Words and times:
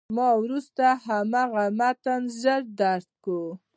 ما 0.15 0.29
وروسته 0.43 0.85
هماغه 1.05 1.65
متن 1.79 2.21
ژر 2.41 2.61
درک 2.79 3.09
کړ. 3.23 3.43